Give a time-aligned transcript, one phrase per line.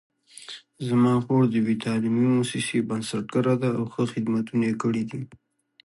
[0.87, 5.21] زما خور د یوې تعلیمي مؤسسې بنسټګره ده او ښه خدمتونه یې کړي دي